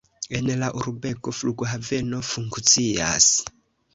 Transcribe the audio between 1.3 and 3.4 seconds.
flughaveno funkcias.